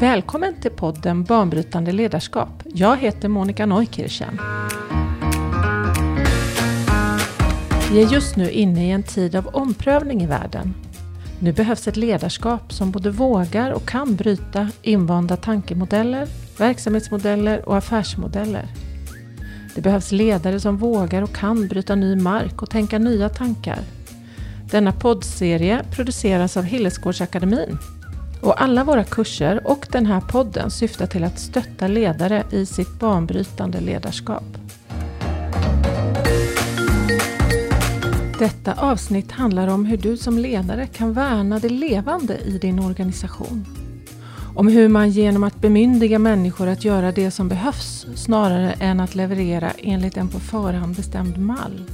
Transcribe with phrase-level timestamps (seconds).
[0.00, 2.62] Välkommen till podden Banbrytande ledarskap.
[2.64, 4.40] Jag heter Monica Neukirchen.
[7.92, 10.74] Vi är just nu inne i en tid av omprövning i världen.
[11.40, 18.68] Nu behövs ett ledarskap som både vågar och kan bryta invanda tankemodeller, verksamhetsmodeller och affärsmodeller.
[19.74, 23.78] Det behövs ledare som vågar och kan bryta ny mark och tänka nya tankar.
[24.70, 27.78] Denna poddserie produceras av Hillesgårdsakademin
[28.40, 32.98] och alla våra kurser och den här podden syftar till att stötta ledare i sitt
[32.98, 34.44] banbrytande ledarskap.
[38.38, 43.66] Detta avsnitt handlar om hur du som ledare kan värna det levande i din organisation.
[44.54, 49.14] Om hur man genom att bemyndiga människor att göra det som behövs snarare än att
[49.14, 51.84] leverera enligt en på förhand bestämd mall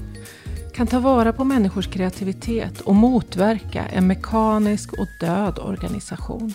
[0.77, 6.53] kan ta vara på människors kreativitet och motverka en mekanisk och död organisation.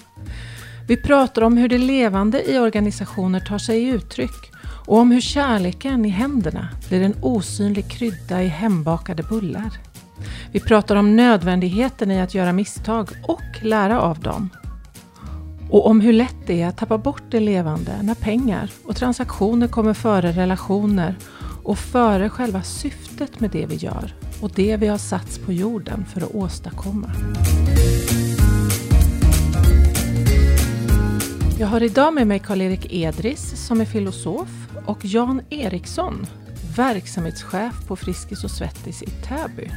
[0.88, 4.52] Vi pratar om hur det levande i organisationer tar sig uttryck
[4.86, 9.72] och om hur kärleken i händerna blir en osynlig krydda i hembakade bullar.
[10.52, 14.50] Vi pratar om nödvändigheten i att göra misstag och lära av dem.
[15.70, 19.68] Och om hur lätt det är att tappa bort det levande när pengar och transaktioner
[19.68, 21.16] kommer före relationer
[21.64, 26.06] och före själva syftet med det vi gör och det vi har satts på jorden
[26.06, 27.12] för att åstadkomma.
[31.60, 34.50] Jag har idag med mig Karl-Erik Edris som är filosof
[34.86, 36.26] och Jan Eriksson,
[36.76, 39.70] verksamhetschef på Friskis och Svettis i Täby.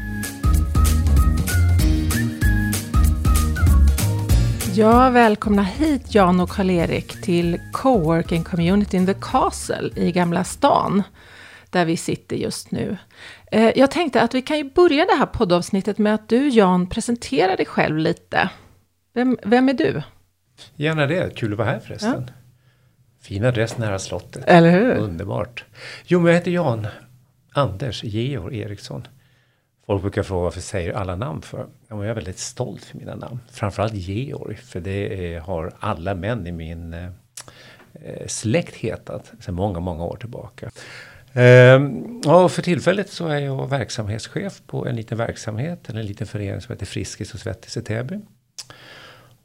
[4.76, 11.02] Ja, välkomna hit Jan och Karl-Erik till Coworking Community in The Castle i Gamla stan
[11.74, 12.96] där vi sitter just nu.
[13.52, 16.88] Eh, jag tänkte att vi kan ju börja det här poddavsnittet med att du Jan
[16.88, 18.50] presenterar dig själv lite.
[19.14, 20.02] Vem, vem är du?
[20.76, 22.24] Gärna det, kul att vara här förresten.
[22.26, 22.32] Ja.
[23.20, 24.44] Fin adress nära slottet.
[24.46, 24.94] Eller hur?
[24.96, 25.64] Underbart.
[26.04, 26.86] Jo, men jag heter Jan
[27.52, 29.06] Anders Georg Eriksson.
[29.86, 31.66] Folk brukar fråga varför säger alla namn för?
[31.88, 33.40] jag är väldigt stolt för mina namn.
[33.50, 39.80] Framförallt Georg, för det är, har alla män i min eh, släkt hetat sedan många,
[39.80, 40.70] många år tillbaka.
[41.34, 46.60] Ehm, för tillfället så är jag verksamhetschef på en liten verksamhet, eller en liten förening
[46.60, 48.20] som heter Friskis och Svettis i Täby.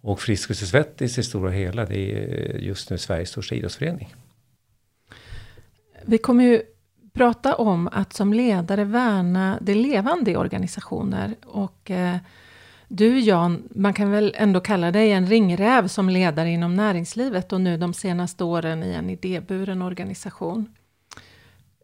[0.01, 4.15] Och Friskis och Svettis i stora hela, det är just nu Sveriges största idrottsförening.
[6.05, 6.61] Vi kommer ju
[7.13, 11.35] prata om att som ledare värna det levande i organisationer.
[11.45, 12.17] Och eh,
[12.87, 17.61] du Jan, man kan väl ändå kalla dig en ringräv som ledare inom näringslivet och
[17.61, 20.75] nu de senaste åren i en idéburen organisation.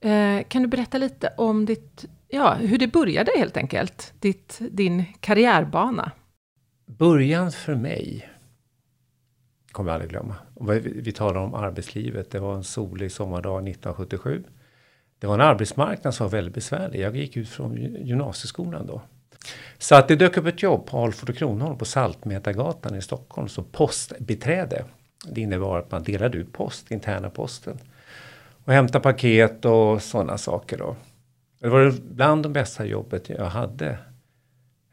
[0.05, 4.13] Eh, kan du berätta lite om ditt, ja, hur det började helt enkelt?
[4.19, 6.11] Ditt, din karriärbana?
[6.85, 8.29] Början för mig
[9.71, 10.35] kommer jag aldrig glömma.
[10.83, 12.31] Vi talar om arbetslivet.
[12.31, 14.43] Det var en solig sommardag 1977.
[15.19, 16.99] Det var en arbetsmarknad som var väldigt besvärlig.
[16.99, 19.01] Jag gick ut från gymnasieskolan då.
[19.77, 23.47] Så att det dök upp ett jobb på Alfred och Kronholm på Saltmätargatan i Stockholm
[23.47, 24.85] som postbiträde.
[25.29, 27.79] Det innebar att man delade ut post, interna posten
[28.65, 30.95] och hämta paket och sådana saker då.
[31.59, 33.97] Det var bland de bästa jobbet jag hade.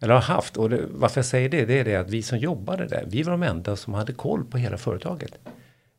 [0.00, 0.56] Eller har haft.
[0.56, 3.22] Och det, varför jag säger det, det är det att vi som jobbade där, vi
[3.22, 5.38] var de enda som hade koll på hela företaget.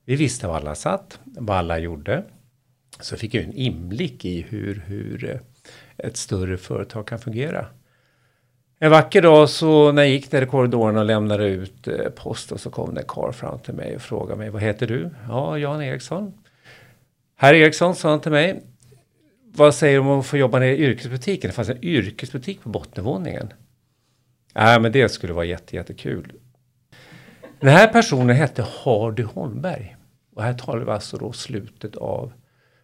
[0.06, 2.24] Vi visste var alla satt, vad alla gjorde.
[3.00, 5.40] Så fick jag en inblick i hur, hur eh,
[5.98, 7.66] ett större företag kan fungera.
[8.80, 12.52] En vacker dag så när jag gick där i korridoren och lämnade ut eh, post
[12.52, 15.10] och så kom det en karl fram till mig och frågade mig, vad heter du?
[15.28, 16.34] Ja, Jan Eriksson.
[17.44, 18.64] Herr Eriksson sa han till mig.
[19.46, 21.50] Vad säger du om att få jobba nere i yrkesbutiken?
[21.50, 23.54] Det fanns en yrkesbutik på bottenvåningen.
[24.54, 26.34] Nej, men det skulle vara jätte, jättekul.
[27.59, 29.96] Den här personen hette Hardy Holmberg.
[30.36, 32.34] Och här talar vi alltså då slutet av,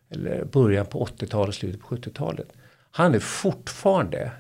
[0.10, 2.54] eller början på 80-talet, slutet på 70-talet.
[2.92, 4.32] Han är fortfarande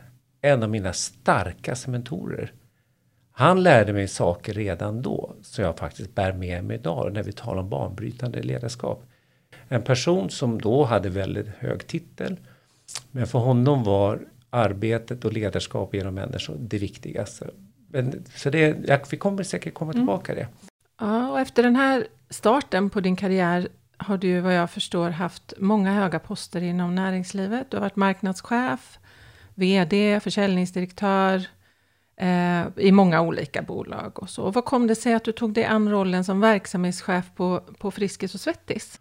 [0.41, 2.53] en av mina starkaste mentorer.
[3.31, 7.31] Han lärde mig saker redan då som jag faktiskt bär med mig idag när vi
[7.31, 9.08] talar om banbrytande ledarskap.
[9.69, 12.37] En person som då hade väldigt hög titel.
[13.11, 14.19] Men för honom var
[14.49, 17.49] arbetet och ledarskap genom människor det viktigaste.
[17.87, 20.01] Men, så det, ja, vi kommer säkert komma mm.
[20.01, 20.45] tillbaka mm.
[20.45, 20.69] det.
[20.99, 23.67] Ja, och efter den här starten på din karriär
[23.97, 27.71] har du vad jag förstår haft många höga poster inom näringslivet.
[27.71, 28.99] Du har varit marknadschef,
[29.55, 31.47] VD, försäljningsdirektör
[32.17, 34.51] eh, i många olika bolag och så.
[34.51, 38.33] vad kom det sig att du tog dig an rollen som verksamhetschef på, på Friskis
[38.33, 38.99] och Svettis?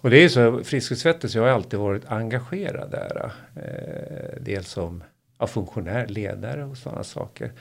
[0.00, 3.32] Och det är ju så, Friskis Svettis, jag har alltid varit engagerad där.
[3.56, 5.04] Eh, dels som
[5.38, 7.52] ja, funktionär, ledare och sådana saker.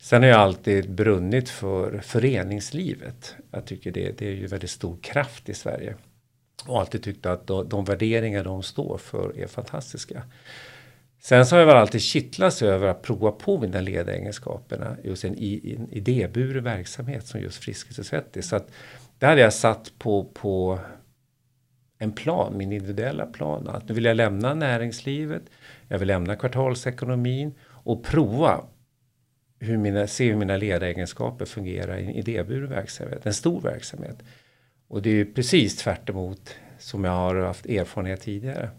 [0.00, 3.34] Sen har jag alltid brunnit för föreningslivet.
[3.50, 5.94] Jag tycker det, det är ju väldigt stor kraft i Sverige.
[6.66, 10.22] Och alltid tyckt att de, de värderingar de står för är fantastiska.
[11.20, 15.34] Sen så har jag väl alltid kittlats över att prova på mina ledaregenskaperna just en,
[15.38, 18.48] i, en idéburen verksamhet som just Friskis och Svettis.
[18.48, 18.70] Så att
[19.18, 20.78] det hade jag satt på, på
[22.02, 23.68] en plan, min individuella plan.
[23.68, 25.42] Att nu vill jag lämna näringslivet,
[25.88, 28.64] jag vill lämna kvartalsekonomin och prova
[29.60, 34.22] hur mina, se hur mina ledaregenskaper fungerar i en idéburen verksamhet, en stor verksamhet.
[34.88, 36.10] Och det är ju precis tvärt
[36.78, 38.70] som jag har haft erfarenhet tidigare.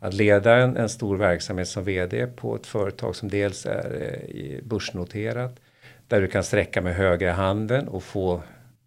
[0.00, 4.64] Att leda en, en, stor verksamhet som VD på ett företag som dels är eh,
[4.64, 5.60] börsnoterat,
[6.08, 8.42] där du kan sträcka med högra handen och få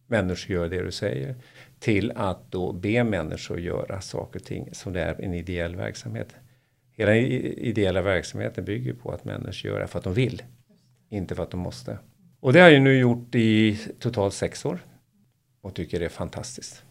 [0.07, 1.35] människor att göra det du säger.
[1.79, 6.35] Till att då be människor göra saker och ting som det är en ideell verksamhet.
[6.91, 10.41] Hela ideella verksamheten bygger på att människor gör det för att de vill.
[11.09, 11.97] Inte för att de måste.
[12.39, 14.79] Och det har jag nu gjort i totalt sex år.
[15.61, 16.83] Och tycker det är fantastiskt.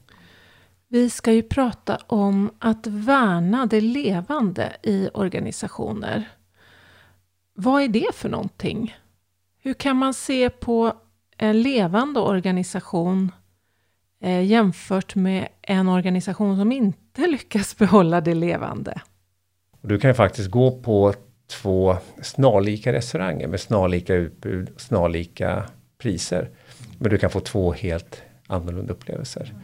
[0.88, 6.28] Vi ska ju prata om att värna det levande i organisationer.
[7.54, 8.96] Vad är det för någonting?
[9.62, 10.92] Hur kan man se på
[11.36, 13.32] en levande organisation
[14.20, 19.00] eh, jämfört med en organisation som inte lyckas behålla det levande?
[19.80, 21.14] Du kan ju faktiskt gå på
[21.46, 25.64] två snarlika restauranger med snarlika utbud, snarlika
[25.98, 26.50] priser.
[26.98, 29.54] Men du kan få två helt annorlunda upplevelser.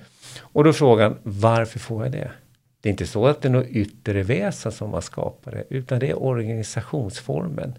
[0.41, 2.31] Och då är frågan, varför får jag det?
[2.81, 5.99] Det är inte så att det är något yttre väsen som har skapat det, utan
[5.99, 7.75] det är organisationsformen.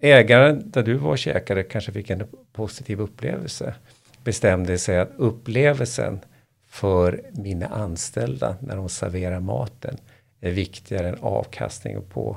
[0.00, 3.74] Ägaren där du var och käkade kanske fick en positiv upplevelse.
[4.24, 6.20] Bestämde sig att upplevelsen
[6.68, 9.96] för mina anställda när de serverar maten
[10.40, 12.36] är viktigare än avkastning på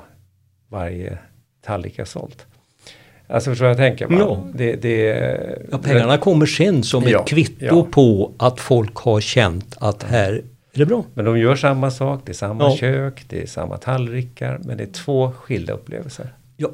[0.68, 1.18] varje
[1.62, 2.46] tallrik jag sålt.
[3.26, 4.06] Alltså förstår jag tänker?
[4.10, 4.44] Ja.
[4.54, 5.04] Det, det,
[5.70, 7.86] ja, pengarna kommer sen som ett ja, kvitto ja.
[7.90, 10.42] på att folk har känt att här
[10.72, 11.04] är det bra.
[11.14, 14.82] Men de gör samma sak, det är samma kök, det är samma tallrikar, men det
[14.82, 16.32] är två skilda upplevelser.
[16.56, 16.70] Ja,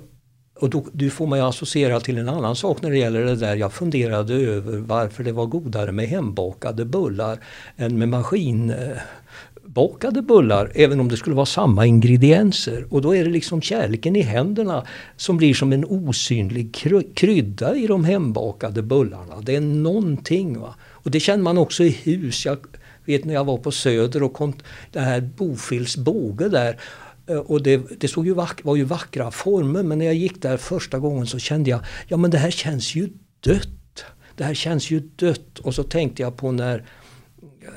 [0.54, 3.56] och då, då får ju associera till en annan sak när det gäller det där.
[3.56, 7.38] Jag funderade över varför det var godare med hembakade bullar
[7.76, 12.86] än med maskinbakade bullar även om det skulle vara samma ingredienser.
[12.90, 14.86] Och då är det liksom kärleken i händerna
[15.16, 16.74] som blir som en osynlig
[17.14, 19.40] krydda i de hembakade bullarna.
[19.42, 20.60] Det är någonting.
[20.60, 20.74] Va?
[20.82, 22.46] Och det känner man också i hus.
[22.46, 22.58] Jag
[23.04, 24.52] vet när jag var på Söder och kom
[24.92, 26.76] det här Bofils båge där
[27.26, 30.42] Eh, och det, det såg ju vack, var ju vackra former men när jag gick
[30.42, 33.08] där första gången så kände jag ja men det här känns ju
[33.40, 34.04] dött.
[34.36, 35.58] Det här känns ju dött.
[35.58, 37.68] Och så tänkte jag på när eh,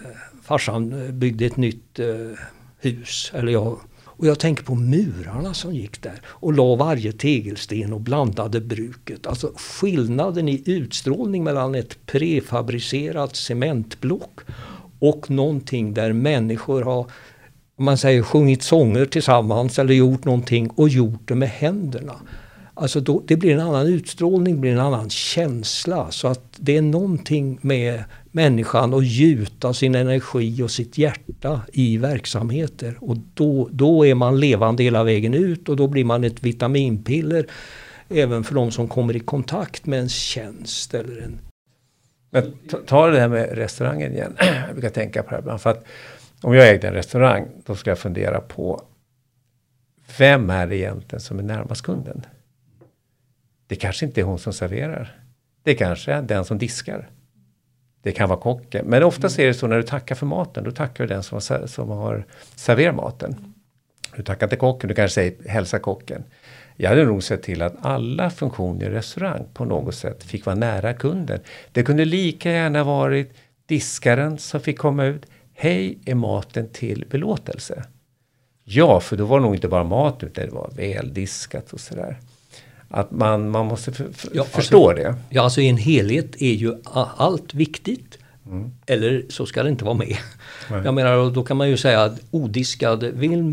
[0.43, 1.99] farsan eh, byggde ett nytt
[2.79, 3.31] hus.
[3.33, 3.79] Eller jag,
[4.17, 9.27] och jag tänker på murarna som gick där och la varje tegelsten och blandade bruket.
[9.27, 14.39] Alltså skillnaden i utstrålning mellan ett prefabricerat cementblock
[14.99, 17.11] och någonting där människor har
[17.77, 22.15] om man säger sjungit sånger tillsammans eller gjort någonting och gjort det med händerna.
[22.73, 26.11] Alltså då, det blir en annan utstrålning, det blir en annan känsla.
[26.11, 31.97] Så att det är någonting med människan att gjuta sin energi och sitt hjärta i
[31.97, 32.97] verksamheter.
[32.99, 37.45] Och då, då är man levande hela vägen ut och då blir man ett vitaminpiller
[38.09, 41.39] även för de som kommer i kontakt med en tjänst eller en...
[42.29, 42.53] Men
[42.85, 44.35] ta det här med restaurangen igen.
[44.67, 45.57] Jag brukar tänka på det här.
[45.57, 45.85] För att
[46.47, 48.81] om jag ägde en restaurang, då ska jag fundera på
[50.17, 52.25] vem är det egentligen som är närmast kunden?
[53.67, 55.19] Det kanske inte är hon som serverar.
[55.63, 57.09] Det kanske är den som diskar.
[58.01, 58.85] Det kan vara kocken.
[58.85, 61.35] Men oftast är det så när du tackar för maten, då tackar du den som
[61.35, 62.25] har, som har
[62.55, 63.53] serverat maten.
[64.15, 66.23] Du tackar inte kocken, du kanske säger hälsa kocken.
[66.75, 70.55] Jag hade nog sett till att alla funktioner i restaurang på något sätt fick vara
[70.55, 71.39] nära kunden.
[71.71, 73.33] Det kunde lika gärna varit
[73.65, 75.25] diskaren som fick komma ut.
[75.59, 77.83] Hej, är maten till belåtelse?
[78.63, 82.19] Ja, för då var det nog inte bara mat utan det var väldiskat och sådär.
[82.89, 85.15] Att man, man måste för, för, ja, förstå alltså, det.
[85.29, 88.16] Ja, alltså i en helhet är ju allt viktigt.
[88.51, 88.71] Mm.
[88.85, 90.17] Eller så ska det inte vara med.
[90.71, 90.81] Nej.
[90.83, 93.03] Jag menar, då kan man ju säga att odiskad,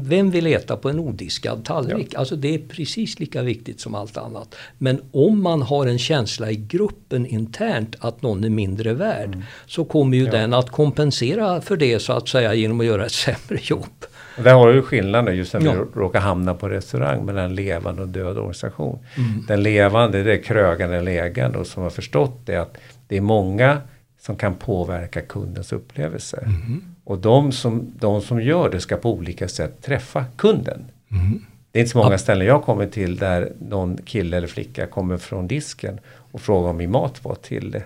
[0.02, 2.08] vem vill äta på en odiskad tallrik?
[2.10, 2.18] Ja.
[2.18, 4.54] Alltså det är precis lika viktigt som allt annat.
[4.78, 9.42] Men om man har en känsla i gruppen internt att någon är mindre värd mm.
[9.66, 10.30] så kommer ju ja.
[10.30, 14.04] den att kompensera för det så att säga genom att göra ett sämre jobb.
[14.36, 15.86] Där har du skillnaden just när vi ja.
[15.94, 18.98] råkar hamna på restaurang mellan en levande och död organisation.
[19.16, 19.44] Mm.
[19.48, 22.76] Den levande det är krögande lägande och som har förstått det att
[23.08, 23.78] det är många
[24.26, 26.36] som kan påverka kundens upplevelse.
[26.36, 26.82] Mm.
[27.04, 30.84] Och de som, de som gör det ska på olika sätt träffa kunden.
[31.10, 31.44] Mm.
[31.70, 35.16] Det är inte så många ställen jag kommer till där någon kille eller flicka kommer
[35.16, 37.80] från disken och frågar om min mat var till,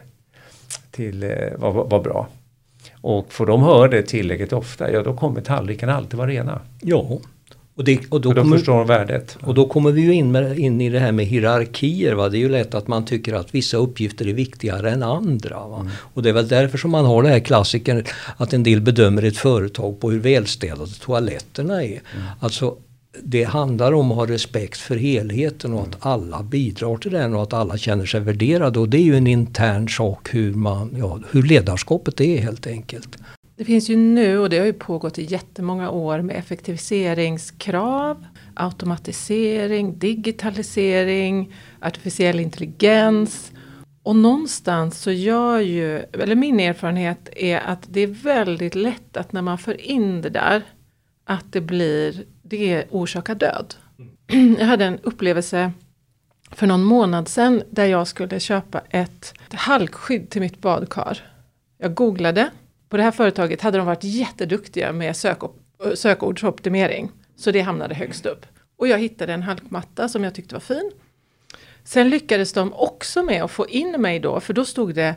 [0.90, 2.28] till eh, var, var bra.
[2.92, 6.60] Och får de höra det tillräckligt ofta, ja då kommer tallrikarna alltid vara rena.
[6.80, 7.18] Ja.
[7.78, 9.38] Och, det, och, då, då kommer, förstår de värdet.
[9.42, 12.14] och då kommer vi ju in, med, in i det här med hierarkier.
[12.14, 12.28] Va?
[12.28, 15.56] Det är ju lätt att man tycker att vissa uppgifter är viktigare än andra.
[15.56, 15.88] Mm.
[16.14, 18.04] Och det är väl därför som man har det här klassikern
[18.36, 21.86] att en del bedömer ett företag på hur välstädade toaletterna är.
[21.86, 22.26] Mm.
[22.40, 22.76] Alltså
[23.22, 27.42] det handlar om att ha respekt för helheten och att alla bidrar till den och
[27.42, 28.78] att alla känner sig värderade.
[28.78, 33.18] Och det är ju en intern sak hur, man, ja, hur ledarskapet är helt enkelt.
[33.58, 39.98] Det finns ju nu, och det har ju pågått i jättemånga år, med effektiviseringskrav, automatisering,
[39.98, 43.52] digitalisering, artificiell intelligens.
[44.02, 49.32] Och någonstans så gör ju, eller min erfarenhet är att det är väldigt lätt att
[49.32, 50.62] när man för in det där,
[51.24, 53.74] att det blir, det orsakar död.
[54.58, 55.72] Jag hade en upplevelse
[56.50, 61.18] för någon månad sedan där jag skulle köpa ett halkskydd till mitt badkar.
[61.78, 62.50] Jag googlade.
[62.88, 65.38] På det här företaget hade de varit jätteduktiga med sök
[65.94, 67.10] sökordsoptimering.
[67.36, 68.46] Så det hamnade högst upp.
[68.76, 70.90] Och jag hittade en halkmatta som jag tyckte var fin.
[71.84, 75.14] Sen lyckades de också med att få in mig då, för då stod det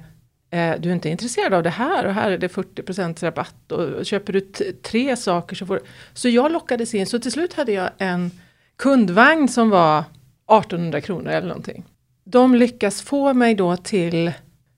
[0.49, 4.05] eh, du är inte intresserad av det här och här är det 40% rabatt och
[4.05, 4.41] köper du
[4.81, 5.81] tre saker så får du...
[6.13, 8.31] Så jag lockades in, så till slut hade jag en
[8.75, 11.85] kundvagn som var 1800 kronor eller någonting.
[12.23, 14.31] De lyckas få mig då till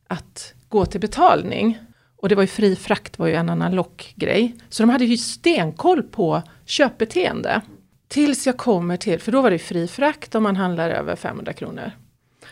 [0.08, 1.80] att gå till betalning.
[2.24, 4.56] Och det var ju fri frakt var ju en annan lockgrej.
[4.70, 7.62] Så de hade ju stenkoll på köpbeteende.
[8.08, 11.54] Tills jag kommer till, för då var det fri frakt om man handlar över 500
[11.54, 11.92] kronor.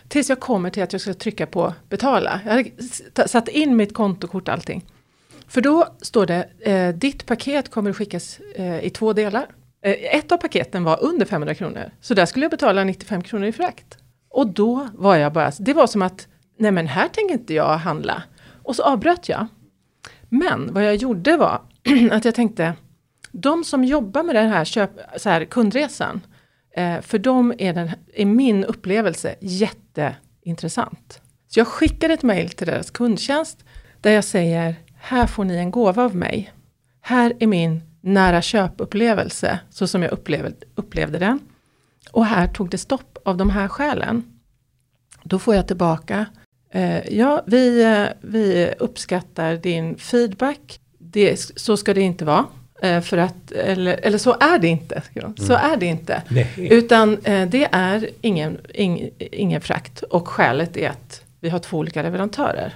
[0.08, 2.40] Tills jag kommer till att jag ska trycka på betala.
[2.46, 4.86] Jag hade satt in mitt kontokort och allting.
[5.48, 9.48] För då står det, eh, ditt paket kommer att skickas eh, i två delar.
[9.82, 11.92] Eh, ett av paketen var under 500 kronor.
[12.02, 13.98] Så där skulle jag betala 95 kronor i frakt.
[14.30, 17.78] Och då var jag bara, det var som att, nej men här tänker inte jag
[17.78, 18.24] handla.
[18.64, 19.48] Och så avbröt jag.
[20.34, 21.62] Men vad jag gjorde var
[22.12, 22.74] att jag tänkte,
[23.32, 26.22] de som jobbar med den här, köp, så här kundresan,
[26.76, 31.22] eh, för dem är, den, är min upplevelse jätteintressant.
[31.48, 33.66] Så jag skickade ett mail till deras kundtjänst
[34.02, 36.54] där jag säger, här får ni en gåva av mig.
[37.02, 41.40] Här är min nära köpupplevelse, så som jag upplevde, upplevde den.
[42.12, 44.24] Och här tog det stopp av de här skälen.
[45.24, 46.26] Då får jag tillbaka,
[47.10, 52.46] ja vi, eh, vi uppskattar din feedback, det, så ska det inte vara.
[52.82, 55.02] Eh, för att, eller, eller så är det inte.
[55.38, 56.24] Så är det inte.
[56.30, 56.48] Nej.
[56.58, 61.78] Utan eh, det är ingen, ing, ingen frakt och skälet är att vi har två
[61.78, 62.74] olika leverantörer.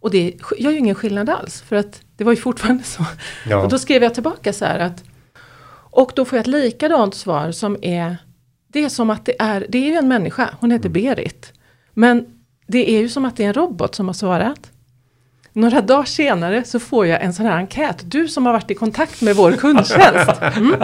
[0.00, 3.04] Och det gör ju ingen skillnad alls för att det var ju fortfarande så.
[3.48, 3.62] Ja.
[3.62, 5.04] Och då skrev jag tillbaka så här att
[5.90, 8.16] och då får jag ett likadant svar som är
[8.68, 11.52] Det är som att det är, det är ju en människa, hon heter Berit.
[11.94, 12.26] Men
[12.66, 14.70] det är ju som att det är en robot som har svarat.
[15.52, 18.02] Några dagar senare så får jag en sån här enkät.
[18.04, 20.42] Du som har varit i kontakt med vår kundtjänst.
[20.56, 20.74] Mm.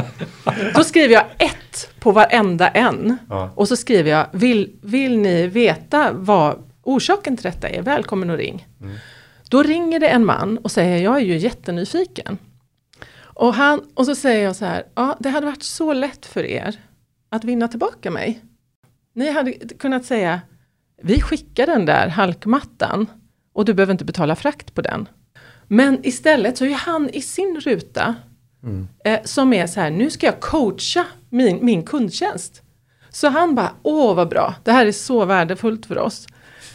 [0.75, 3.19] Då skriver jag ett på varenda en.
[3.29, 3.51] Ja.
[3.55, 7.83] Och så skriver jag, vill, vill ni veta vad orsaken till detta är?
[7.83, 8.67] Välkommen och ring.
[9.49, 12.39] Då ringer det en man och säger, jag är ju jättenyfiken.
[13.21, 16.45] Och, han, och så säger jag så här, ja det hade varit så lätt för
[16.45, 16.77] er
[17.29, 18.41] att vinna tillbaka mig.
[19.15, 20.41] Ni hade kunnat säga,
[21.03, 23.07] vi skickar den där halkmattan
[23.53, 25.09] och du behöver inte betala frakt på den.
[25.69, 28.15] Men istället så är han i sin ruta
[29.05, 32.63] eh, som är så här, nu ska jag coacha min, min kundtjänst.
[33.11, 36.27] Så han bara, åh vad bra, det här är så värdefullt för oss.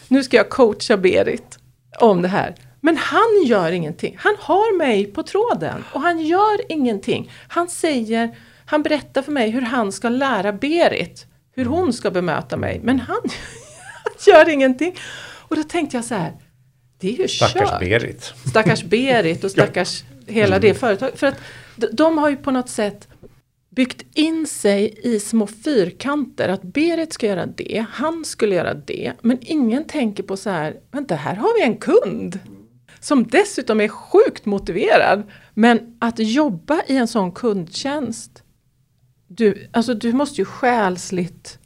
[0.07, 1.60] Nu ska jag coacha Berit
[2.00, 2.55] om det här.
[2.81, 4.15] Men han gör ingenting.
[4.19, 7.31] Han har mig på tråden och han gör ingenting.
[7.48, 12.57] Han säger, han berättar för mig hur han ska lära Berit hur hon ska bemöta
[12.57, 12.79] mig.
[12.84, 13.22] Men han
[14.27, 14.95] gör ingenting.
[15.47, 16.33] Och då tänkte jag så här,
[16.99, 17.79] det är ju Stackars kört.
[17.79, 18.33] Berit.
[18.49, 21.19] Stackars Berit och stackars hela det företaget.
[21.19, 21.37] För att
[21.75, 23.07] de, de har ju på något sätt
[23.69, 26.49] byggt in sig i små fyrkanter.
[26.49, 29.13] Att Berit ska göra det, han skulle göra det.
[29.21, 32.39] Men ingen tänker på så här, vänta här har vi en kund.
[32.99, 35.23] Som dessutom är sjukt motiverad.
[35.53, 38.43] Men att jobba i en sån kundtjänst.
[39.27, 41.59] Du, alltså du måste ju själsligt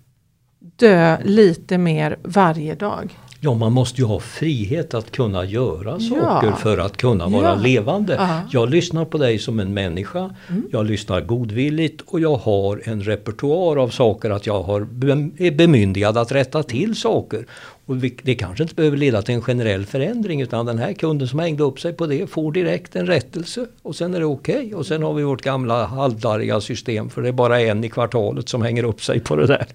[0.82, 3.18] dö lite mer varje dag.
[3.44, 6.20] Ja, man måste ju ha frihet att kunna göra Ja.
[6.22, 7.56] saker för att kunna vara Ja.
[7.56, 8.16] levande.
[8.20, 8.42] Ja.
[8.52, 10.36] Jag lyssnar på dig som en människa,
[10.72, 16.18] jag lyssnar godvilligt och jag har en repertoar av saker att jag har är bemyndigad
[16.18, 17.46] att rätta till saker.
[17.86, 21.40] Och det kanske inte behöver leda till en generell förändring utan den här kunden som
[21.40, 24.56] hängde upp sig på det får direkt en rättelse och sen är det okej.
[24.56, 24.74] Okay.
[24.74, 28.50] Och sen har vi vårt gamla halvdarriga system för det är bara en i kvartalet
[28.50, 29.66] som hänger upp sig på det där.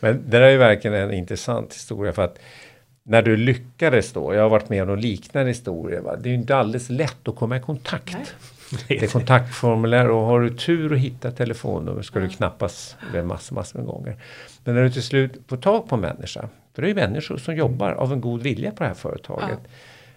[0.00, 2.38] Men det är ju verkligen en intressant historia för att
[3.02, 6.16] när du lyckades då, jag har varit med om någon liknande historia, va?
[6.16, 8.16] det är ju inte alldeles lätt att komma i kontakt.
[8.16, 8.26] Nej.
[8.88, 13.78] Det är kontaktformulär och har du tur att hitta telefonnummer ska du knappas massor, massor
[13.78, 14.16] med gånger.
[14.64, 17.36] Men när du till slut får tag på en människa, för det är ju människor
[17.36, 19.58] som jobbar av en god vilja på det här företaget.
[19.62, 19.70] Ja.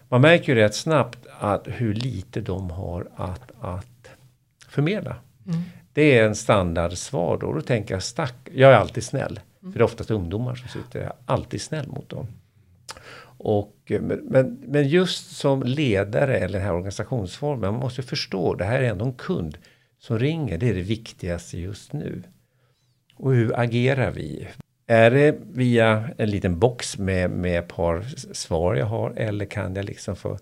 [0.09, 4.09] Man märker ju rätt snabbt att hur lite de har att, att
[4.69, 5.15] förmedla.
[5.47, 5.61] Mm.
[5.93, 7.53] Det är en standardsvar då.
[7.53, 9.39] Då tänker jag, stack, jag är alltid snäll.
[9.61, 9.71] Mm.
[9.71, 12.27] För det är oftast ungdomar som sitter, jag är alltid snäll mot dem.
[13.41, 18.65] Och, eh, men, men just som ledare eller den här organisationsformen, man måste förstå, det
[18.65, 19.57] här är ändå en kund
[19.99, 22.23] som ringer, det är det viktigaste just nu.
[23.15, 24.47] Och hur agerar vi?
[24.87, 28.01] Är det via en liten box med, med ett par
[28.33, 30.37] svar jag har eller kan jag liksom få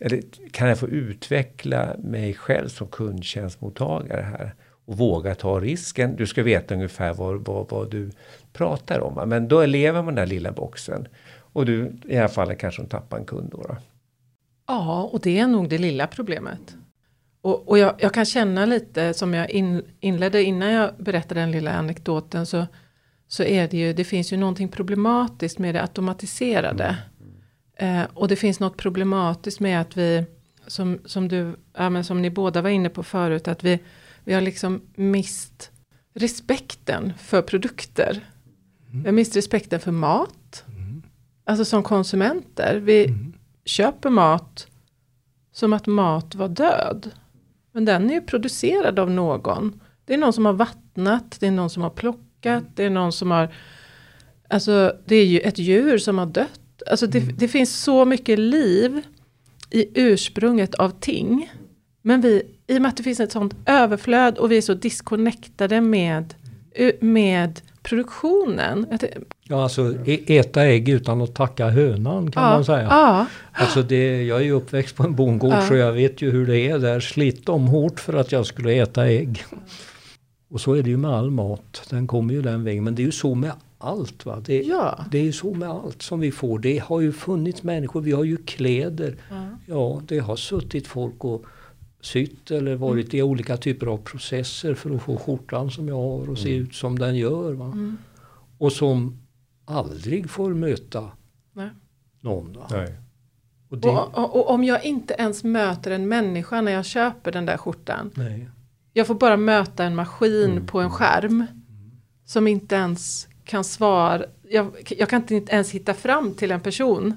[0.00, 4.54] eller kan jag få utveckla mig själv som kundtjänstmottagare här
[4.84, 6.16] och våga ta risken.
[6.16, 8.10] Du ska veta ungefär vad, vad, vad du
[8.52, 9.28] pratar om.
[9.28, 11.08] Men då lever man den där lilla boxen.
[11.52, 13.76] Och du i det här fallet kanske tappar en kund då, då.
[14.66, 16.76] Ja, och det är nog det lilla problemet.
[17.42, 21.50] Och, och jag, jag, kan känna lite som jag in, inledde innan jag berättade den
[21.50, 22.66] lilla anekdoten så,
[23.28, 26.96] så är det ju, det finns ju någonting problematiskt med det automatiserade.
[27.76, 28.00] Mm.
[28.00, 30.24] Eh, och det finns något problematiskt med att vi,
[30.66, 33.78] som, som, du, ja, men som ni båda var inne på förut, att vi,
[34.24, 35.70] vi har liksom mist
[36.14, 38.20] respekten för produkter.
[38.90, 39.02] Mm.
[39.02, 40.64] Vi har mist respekten för mat.
[40.68, 41.02] Mm.
[41.44, 42.76] Alltså som konsumenter.
[42.76, 43.32] Vi mm.
[43.64, 44.66] köper mat
[45.52, 47.10] som att mat var död.
[47.72, 49.80] Men den är ju producerad av någon.
[50.04, 53.12] Det är någon som har vattnat, det är någon som har plockat, det är någon
[53.12, 53.54] som har...
[54.48, 56.82] Alltså det är ju ett djur som har dött.
[56.90, 57.36] Alltså det, mm.
[57.38, 59.02] det finns så mycket liv
[59.70, 61.50] i ursprunget av ting.
[62.02, 64.74] Men vi, i och med att det finns ett sånt överflöd och vi är så
[64.74, 66.34] disconnectade med,
[67.00, 68.86] med produktionen.
[69.42, 72.86] Ja, alltså e- äta ägg utan att tacka hönan kan ja, man säga.
[72.90, 73.26] Ja.
[73.52, 75.62] Alltså det, jag är ju uppväxt på en bondgård ja.
[75.62, 77.00] så jag vet ju hur det är där.
[77.00, 79.44] Slitt om hårt för att jag skulle äta ägg.
[80.50, 81.86] Och så är det ju med all mat.
[81.90, 82.84] Den kommer ju den vägen.
[82.84, 84.26] Men det är ju så med allt.
[84.26, 84.42] Va?
[84.46, 85.04] Det, ja.
[85.10, 86.58] det är ju så med allt som vi får.
[86.58, 88.00] Det har ju funnits människor.
[88.00, 89.16] Vi har ju kläder.
[89.66, 91.44] Ja det har suttit folk och
[92.00, 93.18] sytt eller varit mm.
[93.18, 96.62] i olika typer av processer för att få skjortan som jag har och se mm.
[96.62, 97.52] ut som den gör.
[97.52, 97.64] Va?
[97.64, 97.98] Mm.
[98.58, 99.18] Och som
[99.64, 101.10] aldrig får möta
[101.52, 101.70] Nej.
[102.20, 102.58] någon.
[102.70, 102.96] Nej.
[103.68, 103.88] Och, det...
[103.88, 107.56] och, och, och, om jag inte ens möter en människa när jag köper den där
[107.56, 108.10] skjortan.
[108.14, 108.48] Nej.
[108.92, 110.66] Jag får bara möta en maskin mm.
[110.66, 111.46] på en skärm.
[112.24, 114.24] Som inte ens kan svara.
[114.42, 117.14] Jag, jag, kan inte ens hitta fram till en person.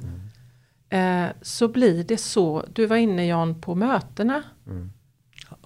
[0.93, 2.65] Eh, så blir det så.
[2.73, 4.43] Du var inne Jan på mötena.
[4.67, 4.89] Mm.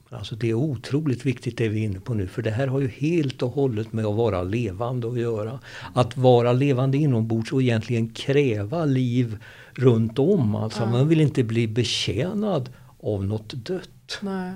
[0.10, 2.80] Alltså det är otroligt viktigt det vi är inne på nu för det här har
[2.80, 5.60] ju helt och hållet med att vara levande att göra.
[5.94, 9.38] Att vara levande inombords och egentligen kräva liv
[9.74, 10.56] runt om.
[10.56, 10.90] Alltså ja.
[10.90, 14.20] man vill inte bli betjänad av något dött.
[14.22, 14.54] Nej.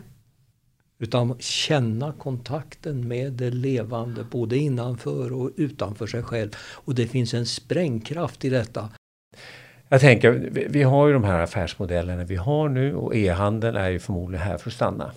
[1.00, 6.50] Utan känna kontakten med det levande både innanför och utanför sig själv.
[6.58, 8.90] Och det finns en sprängkraft i detta.
[9.94, 13.90] Jag tänker, vi, vi har ju de här affärsmodellerna vi har nu och e-handeln är
[13.90, 15.12] ju förmodligen här för att stanna.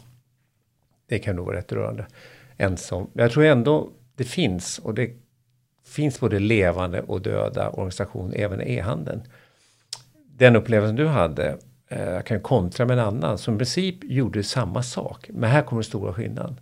[1.06, 2.06] Det kan nog vara rätt rörande.
[2.56, 3.06] Ensam.
[3.12, 5.10] Jag tror ändå det finns och det
[5.86, 9.22] finns både levande och döda organisationer även e-handeln.
[10.26, 11.58] Den upplevelsen du hade,
[11.88, 15.30] eh, jag kan kontra med en annan som i princip gjorde samma sak.
[15.32, 16.60] Men här kommer den stora skillnaden.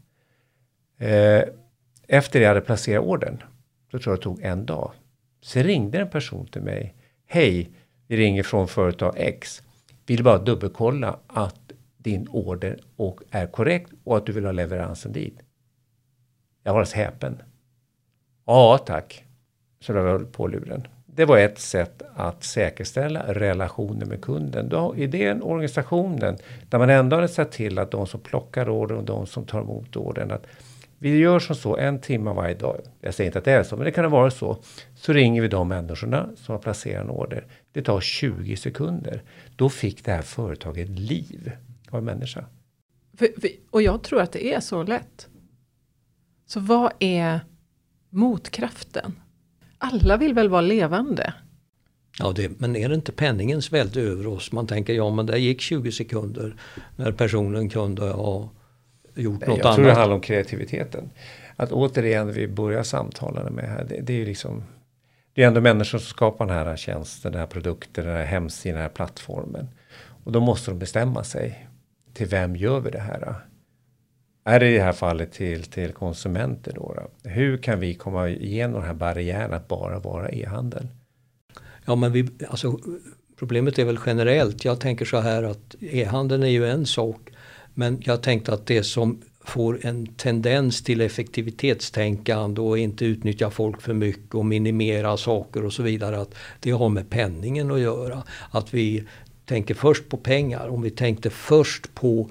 [0.99, 1.43] Eh,
[2.09, 3.43] efter jag hade placerat ordern,
[3.91, 4.93] då tror jag det tog en dag.
[5.41, 6.95] Så ringde en person till mig.
[7.27, 7.71] Hej,
[8.13, 9.63] vi ringer från företag X.
[10.07, 15.13] Vill bara dubbelkolla att din order och är korrekt och att du vill ha leveransen
[15.13, 15.39] dit.
[16.63, 17.43] Jag var häpen.
[18.47, 19.25] Ja, tack.
[19.81, 20.87] Så då var på luren.
[21.07, 24.69] Det var ett sätt att säkerställa relationen med kunden.
[24.69, 28.95] Då, I den organisationen där man ändå hade sett till att de som plockar order
[28.95, 30.47] och de som tar emot ordern att
[31.03, 32.81] vi gör som så en timme varje dag.
[33.01, 34.63] Jag säger inte att det är så, men det kan vara så.
[34.95, 37.47] Så ringer vi de människorna som har placerat en order.
[37.73, 39.23] Det tar 20 sekunder.
[39.57, 41.53] Då fick det här företaget liv
[41.91, 42.45] av en människa.
[43.17, 45.29] För, för, och jag tror att det är så lätt.
[46.47, 47.41] Så vad är
[48.11, 49.19] motkraften?
[49.79, 51.35] Alla vill väl vara levande?
[52.19, 54.53] Ja, det, men är det inte penningens välde över oss?
[54.53, 56.55] Man tänker ja men det gick 20 sekunder
[56.97, 58.51] när personen kunde ha
[59.15, 59.65] gjort något jag annat.
[59.65, 61.11] Jag tror det handlar om kreativiteten.
[61.57, 64.65] Att återigen vi börjar samtalen med här, det, det är ju liksom
[65.35, 68.75] Det är ändå människor som skapar den här tjänsten, den här produkten, den här hemsidan,
[68.75, 69.69] den här plattformen.
[70.25, 71.69] Och då måste de bestämma sig.
[72.15, 73.35] Till vem gör vi det här?
[74.45, 77.29] Är det i det här fallet till, till konsumenter då, då?
[77.31, 80.89] Hur kan vi komma igenom den här barriären att bara vara e-handel?
[81.85, 82.79] Ja men vi, alltså
[83.39, 84.65] problemet är väl generellt.
[84.65, 87.32] Jag tänker så här att e-handeln är ju en sak.
[87.75, 93.83] Men jag tänkte att det som får en tendens till effektivitetstänkande och inte utnyttja folk
[93.83, 96.21] för mycket och minimera saker och så vidare.
[96.21, 98.23] Att det har med penningen att göra.
[98.51, 99.05] Att vi
[99.45, 100.69] tänker först på pengar.
[100.69, 102.31] Om vi tänkte först på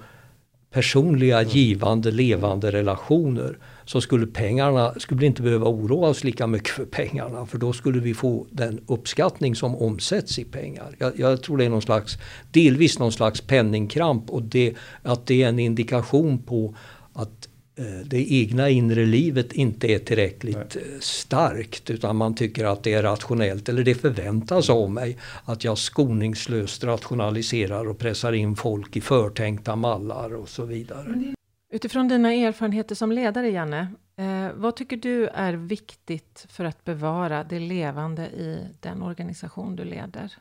[0.72, 3.58] personliga givande levande relationer
[3.92, 7.74] så skulle pengarna, skulle vi inte behöva oroa oss lika mycket för pengarna för då
[7.74, 10.96] skulle vi få den uppskattning som omsätts i pengar.
[10.98, 12.18] Jag, jag tror det är någon slags,
[12.52, 16.76] delvis någon slags penningkramp och det, att det är en indikation på
[17.14, 20.94] att eh, det egna inre livet inte är tillräckligt Nej.
[20.94, 25.64] Eh, starkt utan man tycker att det är rationellt eller det förväntas av mig att
[25.64, 31.34] jag skoningslöst rationaliserar och pressar in folk i förtänkta mallar och så vidare.
[31.74, 37.44] Utifrån dina erfarenheter som ledare, Janne, eh, vad tycker du är viktigt för att bevara
[37.44, 40.34] det levande i den organisation du leder?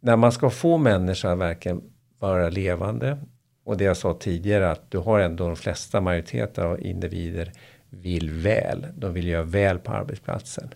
[0.00, 1.82] När man ska få människor verkligen
[2.18, 3.18] vara levande
[3.64, 7.52] och det jag sa tidigare att du har ändå de flesta majoriteter av individer
[7.90, 8.86] vill väl.
[8.96, 10.74] De vill göra väl på arbetsplatsen.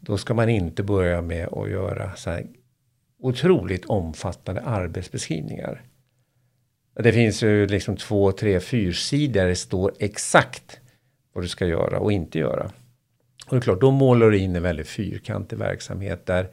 [0.00, 2.46] Då ska man inte börja med att göra så här
[3.18, 5.82] otroligt omfattande arbetsbeskrivningar.
[6.94, 10.80] Det finns ju liksom två, tre, fyrsidor där det står exakt
[11.32, 12.70] vad du ska göra och inte göra.
[13.46, 16.48] Och det är klart, då målar du in en väldigt fyrkantig verksamhet där,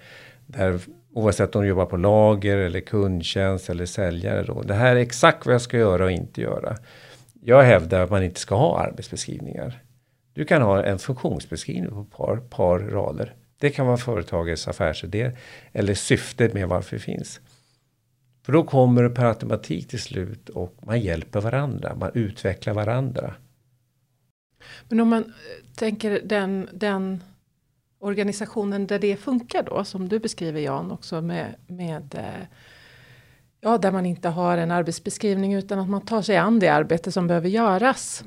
[0.46, 0.80] där
[1.14, 4.62] oavsett om du jobbar på lager eller kundtjänst eller säljare då.
[4.62, 6.78] Det här är exakt vad jag ska göra och inte göra.
[7.42, 9.80] Jag hävdar att man inte ska ha arbetsbeskrivningar.
[10.34, 13.34] Du kan ha en funktionsbeskrivning på ett par, par rader.
[13.60, 15.32] Det kan vara företagets affärsidé
[15.74, 17.40] eller syftet med varför det finns.
[18.50, 23.34] För då kommer det per automatik till slut och man hjälper varandra, man utvecklar varandra.
[24.88, 27.24] Men om man eh, tänker den, den
[28.00, 32.48] organisationen där det funkar då, som du beskriver Jan, också med, med eh,
[33.62, 37.12] ja, där man inte har en arbetsbeskrivning utan att man tar sig an det arbete
[37.12, 38.24] som behöver göras.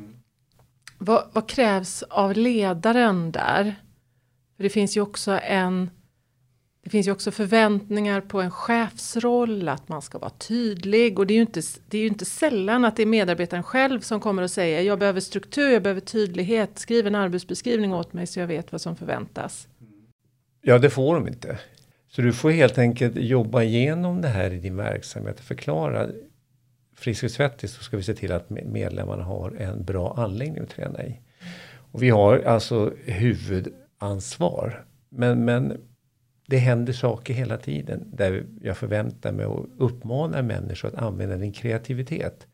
[0.99, 3.75] Vad, vad, krävs av ledaren där?
[4.57, 5.91] För det finns ju också en
[6.85, 11.19] det finns ju också förväntningar på en chefsroll, att man ska vara tydlig.
[11.19, 14.01] Och det är ju inte, det är ju inte sällan att det är medarbetaren själv
[14.01, 18.27] som kommer och säger jag behöver struktur, jag behöver tydlighet, skriv en arbetsbeskrivning åt mig
[18.27, 19.69] så jag vet vad som förväntas.
[20.63, 21.59] Ja, det får de inte.
[22.09, 26.09] Så du får helt enkelt jobba igenom det här i din verksamhet och förklara.
[26.97, 30.71] Frisk och svettig så ska vi se till att medlemmarna har en bra anläggning att
[30.71, 31.21] träna i.
[31.93, 34.85] Och vi har alltså huvudansvar.
[35.09, 35.79] Men, men
[36.47, 41.53] det händer saker hela tiden där jag förväntar mig och uppmanar människor att använda din
[41.53, 42.47] kreativitet.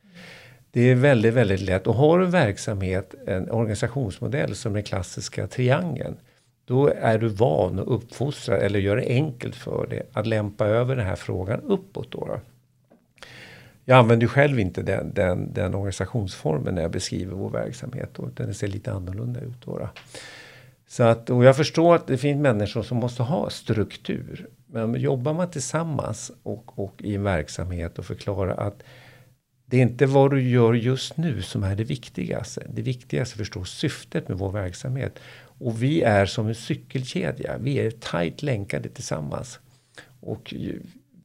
[0.70, 1.86] Det är väldigt, väldigt lätt.
[1.86, 6.16] Och har du en verksamhet, en organisationsmodell som den klassiska triangeln.
[6.64, 10.96] Då är du van att uppfostra eller gör det enkelt för dig att lämpa över
[10.96, 12.10] den här frågan uppåt.
[12.10, 12.40] Då, då.
[13.84, 18.10] Jag använder själv inte den, den, den organisationsformen när jag beskriver vår verksamhet.
[18.18, 19.62] Utan den ser lite annorlunda ut.
[19.64, 19.88] Då, då.
[20.90, 24.46] Så att, och jag förstår att det finns människor som måste ha struktur.
[24.66, 28.82] Men jobbar man tillsammans och, och i en verksamhet och förklarar att
[29.66, 32.66] det är inte vad du gör just nu som är det viktigaste.
[32.74, 35.18] Det viktigaste är att förstå syftet med vår verksamhet.
[35.40, 37.58] Och vi är som en cykelkedja.
[37.58, 39.60] Vi är tajt länkade tillsammans.
[40.20, 40.54] Och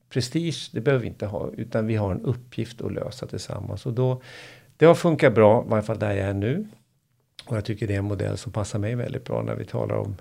[0.10, 1.52] prestige, det behöver vi inte ha.
[1.58, 3.86] Utan vi har en uppgift att lösa tillsammans.
[3.86, 4.22] Och då,
[4.78, 6.68] det har funkat bra, i varje fall där jag är nu.
[7.46, 9.96] Och jag tycker det är en modell som passar mig väldigt bra när vi talar
[9.96, 10.16] om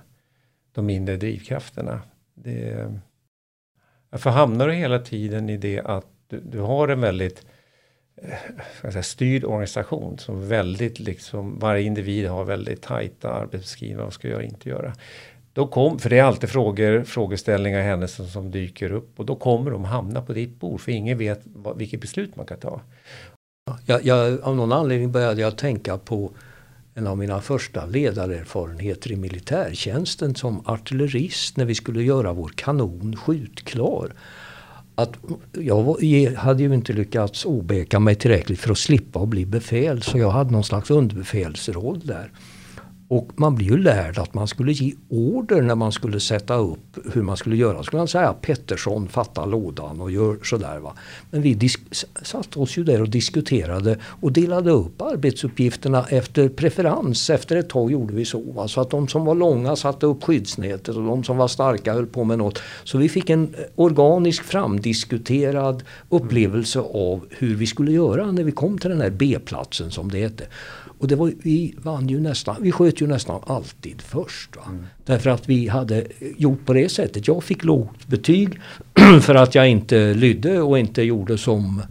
[0.72, 2.00] de mindre drivkrafterna.
[2.34, 2.92] Det,
[4.12, 7.46] för hamnar du hela tiden i det att du, du har en väldigt
[8.16, 14.28] eh, säga, styrd organisation som väldigt liksom, varje individ har väldigt tajta arbetsbeskrivningar vad ska
[14.28, 14.94] göra och inte göra.
[15.52, 19.70] Då kom, för det är alltid frågor, frågeställningar, händelser som dyker upp och då kommer
[19.70, 22.80] de hamna på ditt bord för ingen vet vad, vilket beslut man kan ta.
[23.86, 26.30] Jag, jag, av någon anledning började jag tänka på
[26.94, 33.16] en av mina första ledarerfarenheter i militärtjänsten som artillerist när vi skulle göra vår kanon
[33.16, 34.12] skjutklar.
[34.94, 35.12] Att
[35.52, 35.96] jag
[36.36, 40.30] hade ju inte lyckats obeka mig tillräckligt för att slippa att bli befäl så jag
[40.30, 42.30] hade någon slags underbefälsroll där.
[43.12, 46.98] Och man blir ju lärd att man skulle ge order när man skulle sätta upp
[47.12, 47.82] hur man skulle göra.
[47.82, 50.78] Skulle man säga Pettersson fatta lådan och gör sådär.
[50.78, 50.94] Va?
[51.30, 51.68] Men vi
[52.22, 57.30] satte oss ju där och diskuterade och delade upp arbetsuppgifterna efter preferens.
[57.30, 58.52] Efter ett tag gjorde vi så.
[58.52, 58.68] Va?
[58.68, 62.06] Så att de som var långa satte upp skyddsnätet och de som var starka höll
[62.06, 62.58] på med något.
[62.84, 68.52] Så vi fick en eh, organisk framdiskuterad upplevelse av hur vi skulle göra när vi
[68.52, 70.44] kom till den här B-platsen som det hette.
[71.02, 74.50] Och det var, vi vann ju nästan, vi sköt ju nästan alltid först.
[74.66, 74.86] Mm.
[75.04, 76.04] Därför att vi hade
[76.38, 77.28] gjort på det sättet.
[77.28, 78.60] Jag fick lågt betyg
[79.22, 81.82] för att jag inte lydde och inte gjorde som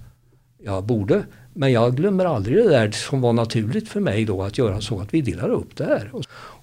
[0.64, 1.24] jag borde.
[1.54, 5.00] Men jag glömmer aldrig det där som var naturligt för mig då att göra så
[5.00, 6.12] att vi delar upp det här.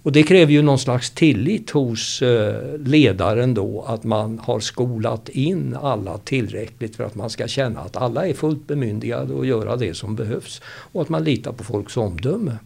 [0.03, 5.29] Och det kräver ju någon slags tillit hos eh, ledaren då att man har skolat
[5.29, 9.77] in alla tillräckligt för att man ska känna att alla är fullt bemyndigade att göra
[9.77, 10.63] det som behövs.
[10.65, 12.57] Och att man litar på folks omdöme.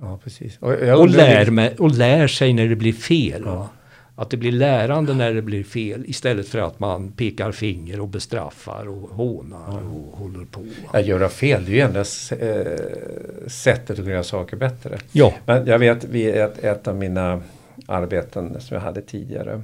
[0.00, 0.58] Ja, precis.
[0.58, 3.42] Och, och, lär, med, och lär sig när det blir fel.
[3.44, 3.68] Ja.
[4.14, 8.08] Att det blir lärande när det blir fel istället för att man pekar finger och
[8.08, 10.64] bestraffar och hånar och håller på.
[10.92, 14.98] Att göra fel, det är ju enda äh, sättet att göra saker bättre.
[15.12, 15.34] Ja.
[15.46, 17.40] Men jag vet vid ett, ett av mina
[17.86, 19.62] arbeten som jag hade tidigare.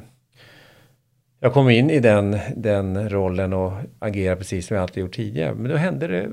[1.40, 5.55] Jag kom in i den, den rollen och agerade precis som jag alltid gjort tidigare.
[5.55, 6.31] Men då hände det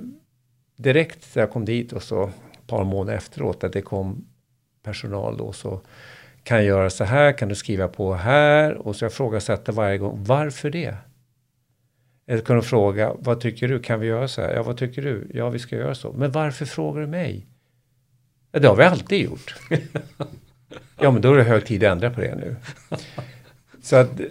[0.75, 2.29] direkt när jag kom dit och så
[2.71, 4.25] par månader efteråt att det kom
[4.83, 5.81] personal då så
[6.43, 7.37] kan jag göra så här?
[7.37, 8.73] Kan du skriva på här?
[8.73, 10.95] Och så jag frågasätter varje gång, varför det?
[12.27, 13.79] Eller kan du fråga, vad tycker du?
[13.79, 14.53] Kan vi göra så här?
[14.53, 15.27] Ja, vad tycker du?
[15.33, 16.11] Ja, vi ska göra så.
[16.13, 17.47] Men varför frågar du mig?
[18.51, 19.55] Ja, det har vi alltid gjort.
[20.99, 22.55] ja, men då är det hög tid att ändra på det nu.
[23.81, 24.21] Så att,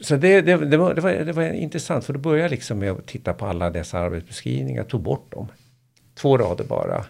[0.00, 2.78] så det, det, det, var, det, var, det var intressant, för då började jag liksom
[2.78, 5.48] med att titta på alla dessa arbetsbeskrivningar, tog bort dem.
[6.22, 7.04] Två rader bara.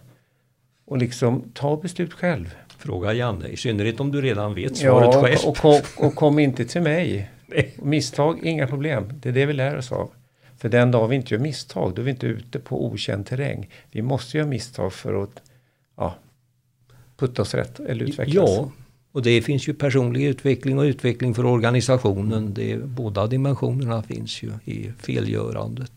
[0.85, 2.55] Och liksom ta beslut själv.
[2.79, 5.39] Fråga Janne, i synnerhet om du redan vet svaret ja, själv.
[5.45, 7.31] Och, kom, och kom inte till mig.
[7.77, 9.13] Misstag, inga problem.
[9.23, 10.11] Det är det vi lär oss av.
[10.59, 13.69] För den dag vi inte gör misstag, då är vi inte ute på okänd terräng.
[13.91, 15.43] Vi måste göra misstag för att
[15.97, 16.15] ja,
[17.17, 18.35] putta oss rätt eller utvecklas.
[18.35, 18.71] Ja,
[19.13, 22.55] och det finns ju personlig utveckling och utveckling för organisationen.
[22.55, 25.93] Det, båda dimensionerna finns ju i felgörandet.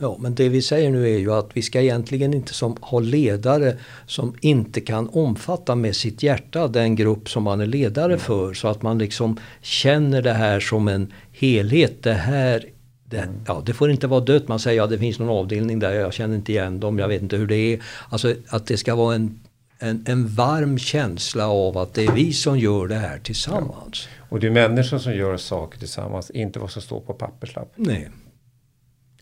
[0.00, 3.00] Ja, men det vi säger nu är ju att vi ska egentligen inte som, ha
[3.00, 3.76] ledare
[4.06, 8.18] som inte kan omfatta med sitt hjärta den grupp som man är ledare mm.
[8.18, 8.54] för.
[8.54, 12.02] Så att man liksom känner det här som en helhet.
[12.02, 12.64] Det här
[13.04, 13.34] det, mm.
[13.46, 14.48] ja, det får inte vara dött.
[14.48, 17.08] Man säger att ja, det finns någon avdelning där, jag känner inte igen dem, jag
[17.08, 17.82] vet inte hur det är.
[18.08, 19.40] Alltså att det ska vara en,
[19.78, 24.08] en, en varm känsla av att det är vi som gör det här tillsammans.
[24.18, 24.26] Ja.
[24.28, 27.72] Och det är människor som gör saker tillsammans, inte vad som står på papperslapp.
[27.76, 28.10] Nej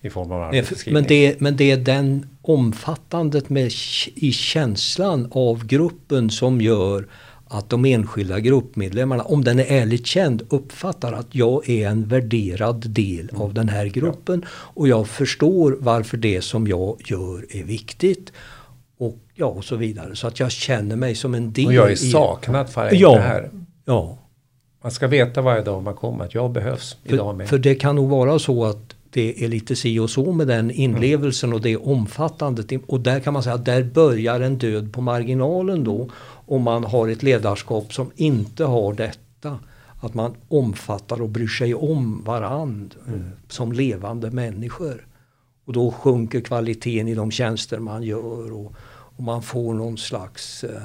[0.02, 1.02] i form av arbetsbeskrivning.
[1.02, 3.72] Men det, men det är den omfattandet med,
[4.14, 7.06] i känslan av gruppen som gör
[7.52, 12.90] att de enskilda gruppmedlemmarna, om den är ärligt känd, uppfattar att jag är en värderad
[12.90, 13.42] del mm.
[13.42, 14.48] av den här gruppen ja.
[14.74, 18.32] och jag förstår varför det som jag gör är viktigt.
[18.98, 20.16] Och ja, och så vidare.
[20.16, 21.66] Så att jag känner mig som en del.
[21.66, 23.50] Och jag är saknad för ja, det här.
[23.84, 24.18] Ja.
[24.82, 27.48] Man ska veta varje dag man kommer att jag behövs för, idag med.
[27.48, 30.70] För det kan nog vara så att det är lite si och så med den
[30.70, 32.72] inlevelsen och det omfattandet.
[32.86, 36.10] Och där kan man säga att där börjar en död på marginalen då.
[36.46, 39.58] Om man har ett ledarskap som inte har detta.
[40.00, 43.20] Att man omfattar och bryr sig om varandra mm.
[43.20, 45.06] Eh, som levande människor.
[45.64, 48.74] Och då sjunker kvaliteten i de tjänster man gör och,
[49.16, 50.82] och man får någon slags, eh,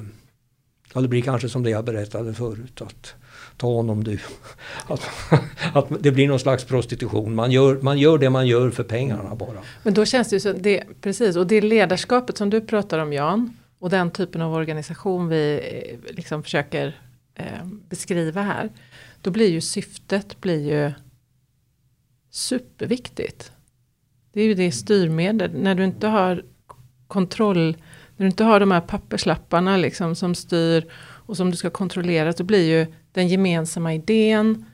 [0.94, 2.82] ja det blir kanske som det jag berättade förut.
[2.82, 3.14] att
[3.58, 4.20] ta honom du.
[4.88, 5.02] Att,
[5.74, 7.36] att det blir någon slags prostitution.
[7.36, 9.62] Man gör, man gör det man gör för pengarna bara.
[9.84, 13.14] Men då känns det ju så, det, precis, och det ledarskapet som du pratar om
[13.14, 17.02] Jan, och den typen av organisation vi eh, liksom försöker
[17.36, 18.70] eh, beskriva här.
[19.22, 20.94] Då blir ju syftet blir ju
[22.32, 23.52] superviktigt.
[24.34, 26.44] Det är ju det styrmedel, när du inte har
[27.08, 27.78] kontroll,
[28.18, 30.86] när du inte har de här papperslapparna liksom som styr
[31.28, 34.66] och som du ska kontrollera, så blir ju den gemensamma idén,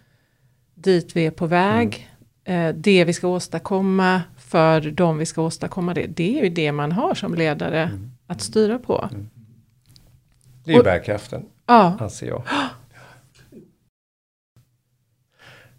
[0.76, 2.10] dit vi är på väg,
[2.44, 2.70] mm.
[2.70, 6.08] eh, det vi ska åstadkomma för de vi ska åstadkomma det.
[6.08, 8.12] Det är ju det man har som ledare mm.
[8.28, 9.10] att styra på.
[9.12, 9.30] Mm.
[10.63, 11.98] Det är bärkraften, ja.
[12.00, 12.44] anser jag.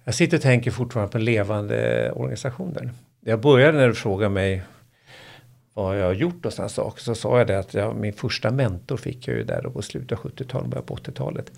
[0.04, 2.90] Jag sitter och tänker fortfarande på levande organisationer.
[3.20, 4.62] Jag började när du frågade mig
[5.74, 7.02] vad jag har gjort och sådana saker.
[7.02, 10.18] Så sa jag det att jag, min första mentor fick jag ju där på slutet
[10.18, 11.52] av 70-talet, början på 80-talet.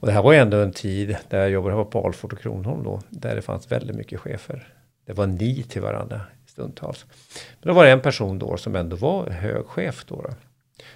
[0.00, 2.84] Och det här var ju ändå en tid där jag jobbade på Alfort och Kronholm
[2.84, 4.68] då, där det fanns väldigt mycket chefer.
[5.06, 7.06] Det var ni till varandra stundtals.
[7.60, 10.22] Men då var det en person då som ändå var hög chef då.
[10.22, 10.30] då.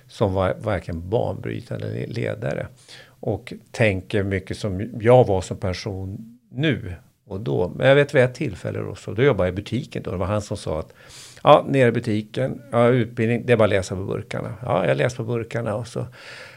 [0.09, 2.67] som var varken banbrytande ledare.
[3.07, 6.95] Och tänker mycket som jag var som person nu
[7.31, 7.73] och då.
[7.77, 10.11] Men jag vet vid ett tillfälle då, så då jobbade jag i butiken då.
[10.11, 10.95] Det var han som sa att
[11.43, 14.55] ja, nere i butiken, ja, utbildning, det är bara att läsa på burkarna.
[14.63, 16.07] Ja, jag läste på burkarna och så.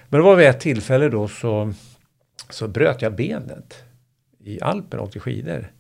[0.10, 1.74] Men det var vid ett tillfälle då så,
[2.50, 3.84] så bröt jag benet
[4.44, 5.72] i Alpen och åkte skidor.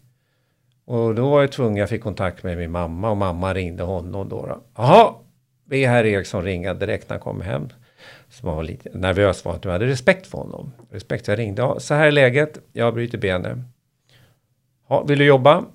[0.85, 4.29] Och då var jag tvungen, jag fick kontakt med min mamma och mamma ringde honom
[4.29, 4.61] då.
[4.75, 5.13] Jaha,
[5.65, 7.67] be herr Eriksson ringa direkt när han kom hem.
[8.29, 10.71] Så man var lite nervös var att jag hade respekt för honom.
[10.91, 11.61] Respekt, jag ringde.
[11.61, 13.57] Ja, så här är läget, jag bryter benet.
[14.93, 15.65] Ja, vill du jobba?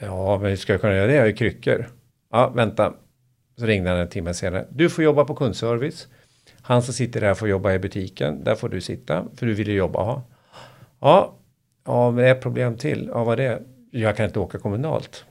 [0.00, 1.14] Ja, men hur ska jag kunna göra det?
[1.14, 1.86] Jag har ju kryckor.
[2.30, 2.94] Ja, vänta.
[3.58, 4.66] Så ringde han en timme senare.
[4.70, 6.08] Du får jobba på kundservice.
[6.62, 8.44] Han som sitter där får jobba i butiken.
[8.44, 10.02] Där får du sitta, för du vill ju jobba.
[10.02, 10.22] Ha.
[11.00, 11.34] Ja,
[11.86, 13.10] ja, men ett problem till.
[13.12, 13.62] Ja, vad är det?
[13.90, 15.24] Jag kan inte åka kommunalt.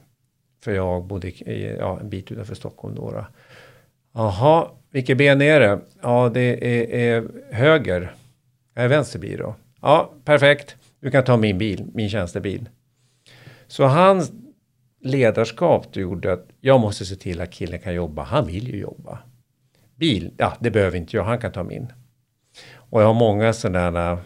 [0.63, 3.25] För jag bodde i, ja, en bit utanför Stockholm då.
[4.13, 5.79] Jaha, vilket ben är det?
[6.01, 8.13] Ja, det är, är höger.
[8.75, 9.55] Är vänster bil då?
[9.81, 10.75] Ja, perfekt.
[10.99, 12.69] Du kan ta min bil, min tjänstebil.
[13.69, 14.31] Så hans
[15.01, 18.23] ledarskap gjorde att jag måste se till att killen kan jobba.
[18.23, 19.19] Han vill ju jobba.
[19.95, 21.87] Bil, ja det behöver inte jag, han kan ta min.
[22.75, 24.17] Och jag har många sådana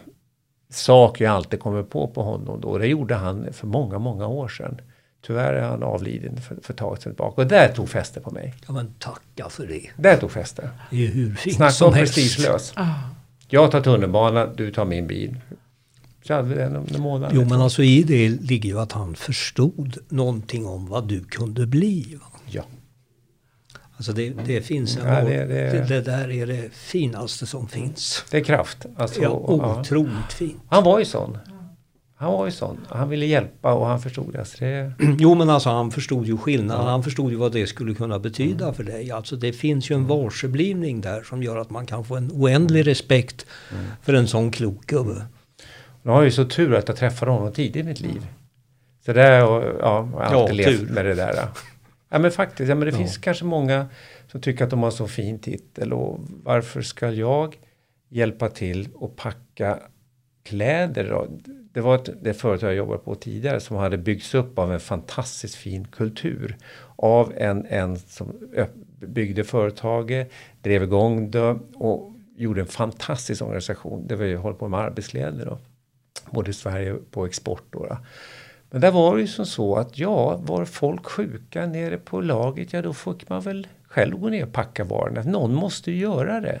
[0.70, 2.78] saker jag alltid kommer på på honom då.
[2.78, 4.80] Det gjorde han för många, många år sedan.
[5.26, 7.40] Tyvärr är han avliden för, för ett tag sedan tillbaka.
[7.42, 8.54] Och där tog fäste på mig.
[8.66, 9.90] Ja men tacka för det.
[9.96, 10.70] Där tog fäste.
[10.90, 12.14] Det är hur fint Snacka som om helst.
[12.14, 12.72] prestigelös.
[12.76, 12.84] Ah.
[13.48, 15.36] Jag tar tunnelbana, du tar min bil.
[16.26, 17.30] Så hade vi den om en månad.
[17.34, 21.66] Jo men alltså i det ligger ju att han förstod någonting om vad du kunde
[21.66, 22.18] bli.
[22.20, 22.26] Va?
[22.50, 22.62] Ja.
[23.96, 25.06] Alltså det, det finns en...
[25.08, 28.24] Ja, det, det- det- det, där är det finaste som finns.
[28.30, 28.86] Det är kraft.
[28.96, 29.80] Alltså, Ja, ja.
[29.80, 30.56] otroligt fint.
[30.68, 31.38] Han var ju sån.
[32.16, 32.80] Han var ju sån.
[32.88, 34.44] Han ville hjälpa och han förstod det.
[34.44, 36.86] Så det Jo men alltså han förstod ju skillnaden.
[36.86, 39.10] Han förstod ju vad det skulle kunna betyda för dig.
[39.10, 42.86] Alltså det finns ju en varseblivning där som gör att man kan få en oändlig
[42.86, 43.46] respekt
[44.02, 45.26] för en sån klok gubbe.
[46.04, 48.26] Nu har jag ju så tur att jag träffade honom tidigt i mitt liv.
[49.04, 50.94] Så det och, ja, jag har alltid Ja, levt tur.
[50.94, 51.48] med det där.
[52.08, 52.98] Ja men faktiskt, ja, men det Ja.
[52.98, 53.86] finns kanske många
[54.30, 57.56] som tycker att de har så fin titel och varför ska jag
[58.08, 59.78] hjälpa till och packa
[60.42, 61.26] kläder då?
[61.72, 64.80] Det var ett, det företag jag jobbade på tidigare som hade byggts upp av en
[64.80, 66.56] fantastiskt fin kultur.
[66.96, 68.32] Av en, en som
[69.00, 70.30] byggde företaget,
[70.62, 74.06] drev igång det och gjorde en fantastisk organisation.
[74.06, 75.58] Det var ju håller på med arbetskläder då.
[76.30, 77.98] Både i Sverige och på export då.
[78.70, 82.72] Men där var det ju som så att ja, var folk sjuka nere på laget,
[82.72, 85.22] ja då fick man väl själv gå ner och packa varorna.
[85.22, 86.60] Någon måste ju göra det.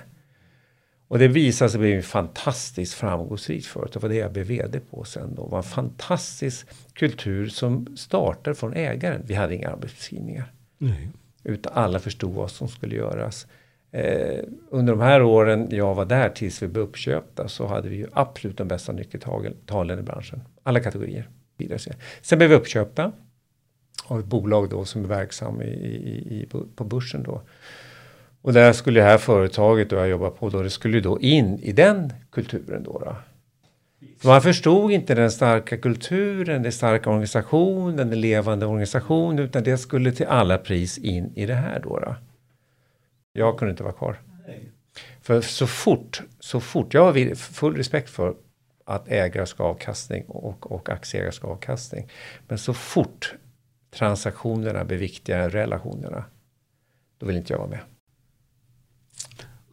[1.08, 4.02] Och det visade sig bli en fantastiskt framgångsrikt företag.
[4.02, 5.44] Det var det jag blev VD på sen då.
[5.44, 9.22] Det var en fantastisk kultur som startade från ägaren.
[9.26, 10.52] Vi hade inga arbetsbeskrivningar.
[10.78, 11.08] Nej.
[11.44, 13.46] Utan alla förstod vad som skulle göras.
[13.94, 17.96] Eh, under de här åren jag var där tills vi blev uppköpta så hade vi
[17.96, 20.40] ju absolut de bästa nyckeltalen i branschen.
[20.62, 21.28] Alla kategorier.
[22.22, 23.12] Sen blev vi uppköpta
[24.06, 27.40] av ett bolag då som är verksam i, i, i, på- börsen då.
[28.42, 31.20] Och där skulle det här företaget då jag jobbar på då, det skulle ju då
[31.20, 32.98] in i den kulturen då.
[32.98, 33.16] då.
[34.28, 40.12] Man förstod inte den starka kulturen, den starka organisationen, den levande organisationen, utan det skulle
[40.12, 41.98] till alla pris in i det här då.
[41.98, 42.16] då.
[43.36, 44.20] Jag kunde inte vara kvar.
[45.20, 48.36] För så fort, så fort, jag har full respekt för
[48.84, 52.08] att ägare ska ha avkastning och, och aktieägare ska ha avkastning.
[52.48, 53.34] Men så fort
[53.90, 56.24] transaktionerna blir viktigare än relationerna,
[57.18, 57.80] då vill inte jag vara med.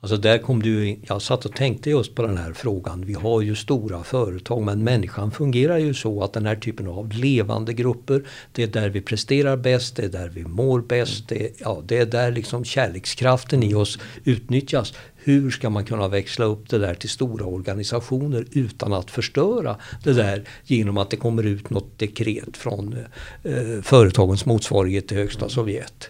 [0.03, 0.99] Alltså där kom du in.
[1.07, 3.03] Jag satt och tänkte just på den här frågan.
[3.05, 7.11] Vi har ju stora företag men människan fungerar ju så att den här typen av
[7.13, 11.45] levande grupper det är där vi presterar bäst, det är där vi mår bäst, det
[11.45, 14.93] är, ja, det är där liksom kärlekskraften i oss utnyttjas.
[15.15, 20.13] Hur ska man kunna växla upp det där till stora organisationer utan att förstöra det
[20.13, 22.97] där genom att det kommer ut något dekret från
[23.43, 26.09] eh, företagens motsvarighet till högsta Sovjet.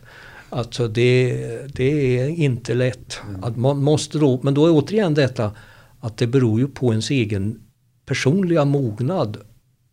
[0.53, 1.37] Alltså det,
[1.75, 3.19] det är inte lätt.
[3.41, 5.51] Att man måste då, men då är återigen detta
[5.99, 7.61] att det beror ju på ens egen
[8.05, 9.37] personliga mognad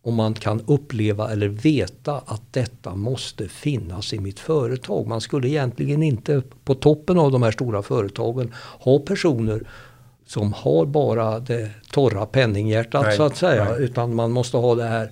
[0.01, 5.07] om man kan uppleva eller veta att detta måste finnas i mitt företag.
[5.07, 9.67] Man skulle egentligen inte på toppen av de här stora företagen ha personer
[10.25, 13.63] som har bara det torra penninghjärtat Nej, så att säga.
[13.63, 13.83] nej.
[13.83, 15.11] Utan man måste ha det här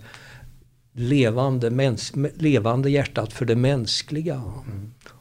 [0.93, 1.95] levande,
[2.35, 4.41] levande hjärtat för det mänskliga.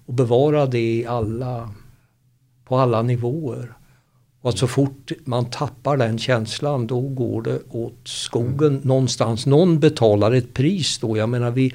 [0.06, 1.70] Och bevara det i alla,
[2.64, 3.72] på alla nivåer.
[4.40, 9.46] Och att så fort man tappar den känslan då går det åt skogen någonstans.
[9.46, 11.16] Någon betalar ett pris då.
[11.16, 11.72] Jag menar vi,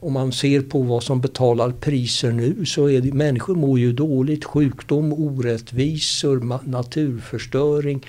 [0.00, 3.92] om man ser på vad som betalar priser nu så är det människor mår ju
[3.92, 4.44] dåligt.
[4.44, 8.06] Sjukdom, orättvisor, naturförstöring.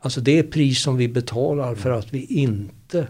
[0.00, 3.06] Alltså det är pris som vi betalar för att vi inte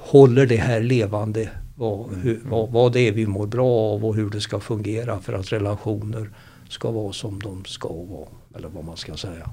[0.00, 1.50] håller det här levande.
[1.78, 5.20] Vad, hur, vad, vad det är vi mår bra av och hur det ska fungera
[5.20, 6.30] för att relationer
[6.68, 8.28] ska vara som de ska vara.
[8.56, 9.50] Eller vad man ska säga.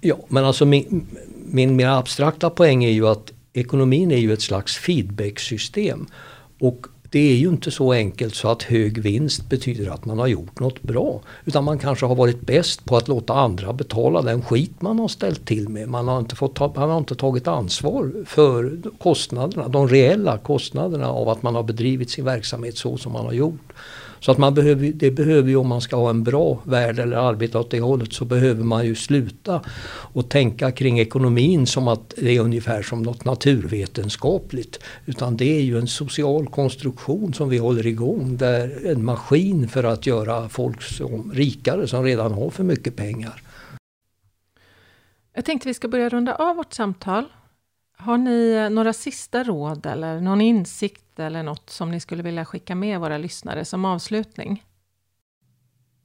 [0.00, 1.06] Ja, men alltså min,
[1.46, 6.06] min mer abstrakta poäng är ju att ekonomin är ju ett slags feedbacksystem.
[6.60, 10.26] Och det är ju inte så enkelt så att hög vinst betyder att man har
[10.26, 11.20] gjort något bra.
[11.44, 15.08] Utan man kanske har varit bäst på att låta andra betala den skit man har
[15.08, 15.88] ställt till med.
[15.88, 21.08] Man har inte, fått ta, man har inte tagit ansvar för kostnaderna, de reella kostnaderna
[21.08, 23.72] av att man har bedrivit sin verksamhet så som man har gjort.
[24.24, 27.16] Så att man behöver, det behöver ju om man ska ha en bra värld eller
[27.16, 32.14] arbeta åt det hållet så behöver man ju sluta och tänka kring ekonomin som att
[32.16, 34.80] det är ungefär som något naturvetenskapligt.
[35.06, 38.36] Utan det är ju en social konstruktion som vi håller igång.
[38.36, 43.42] Där en maskin för att göra folk som rikare som redan har för mycket pengar.
[45.34, 47.24] Jag tänkte vi ska börja runda av vårt samtal.
[47.96, 52.74] Har ni några sista råd eller någon insikt eller något som ni skulle vilja skicka
[52.74, 54.64] med våra lyssnare som avslutning?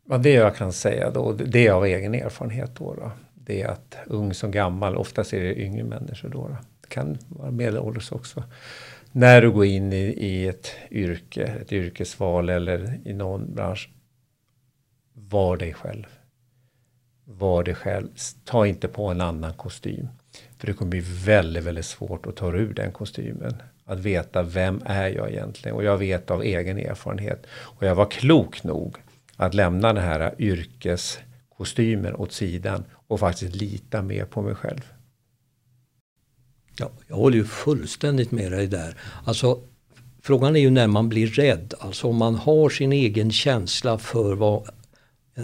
[0.10, 3.12] Ja, det jag kan säga då, det är av egen erfarenhet då, då
[3.50, 6.58] det är att ung som gammal, oftast är det yngre människor då, då.
[6.82, 8.44] det kan vara medelålders också.
[9.12, 13.90] När du går in i, i ett yrke, ett yrkesval eller i någon bransch,
[15.14, 16.06] var dig själv.
[17.24, 18.08] Var dig själv.
[18.44, 20.08] Ta inte på en annan kostym.
[20.58, 23.62] För det kommer bli väldigt, väldigt svårt att ta ur den kostymen.
[23.90, 25.76] Att veta vem är jag egentligen?
[25.76, 27.46] Och jag vet av egen erfarenhet.
[27.52, 28.98] Och jag var klok nog
[29.36, 34.82] att lämna den här yrkeskostymen åt sidan och faktiskt lita mer på mig själv.
[36.80, 38.98] Ja, jag håller ju fullständigt med dig där.
[39.26, 39.60] Alltså,
[40.22, 41.74] frågan är ju när man blir rädd.
[41.80, 44.70] Alltså om man har sin egen känsla för vad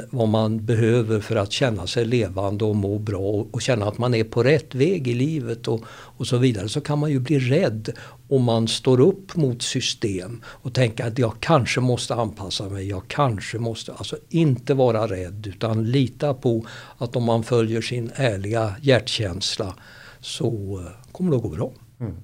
[0.09, 4.13] vad man behöver för att känna sig levande och må bra och känna att man
[4.13, 7.39] är på rätt väg i livet och, och så vidare så kan man ju bli
[7.39, 7.89] rädd
[8.29, 13.07] om man står upp mot system och tänker att jag kanske måste anpassa mig, jag
[13.07, 16.65] kanske måste, alltså inte vara rädd utan lita på
[16.97, 19.75] att om man följer sin ärliga hjärtkänsla
[20.19, 21.71] så eh, kommer det att gå bra.
[21.99, 22.15] Mm.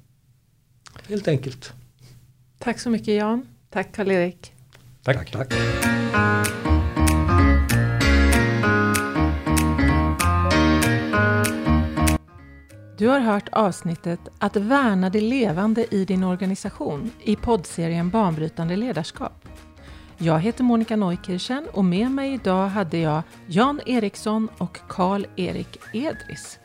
[1.08, 1.74] Helt enkelt.
[2.60, 3.48] Tack så mycket Jan.
[3.70, 4.54] Tack Karl-Erik.
[5.04, 5.32] Tack.
[5.32, 5.50] tack.
[5.50, 6.71] tack.
[13.02, 19.48] Du har hört avsnittet Att värna det levande i din organisation i poddserien Banbrytande ledarskap.
[20.18, 26.60] Jag heter Monica Neukirchen och med mig idag hade jag Jan Eriksson och Karl-Erik Edris.